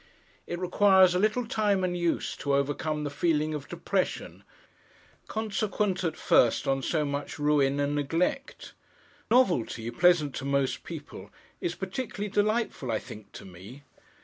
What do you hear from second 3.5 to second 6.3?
of depression consequent, at